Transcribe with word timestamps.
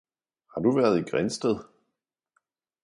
Har 0.53 0.61
du 0.61 0.71
været 0.71 0.99
i 0.99 1.09
Grindsted 1.11 1.55